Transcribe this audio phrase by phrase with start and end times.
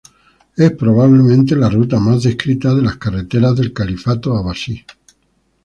[0.57, 4.83] Es probablemente la ruta más descrita de las carreteras del califato abasí.